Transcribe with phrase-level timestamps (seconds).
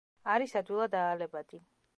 [0.35, 1.65] არის ადვილად აალებადი.